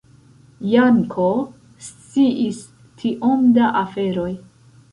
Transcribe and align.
Janko 0.69 1.27
sciis 1.89 2.63
tiom 3.03 3.47
da 3.59 3.71
aferoj! 3.87 4.29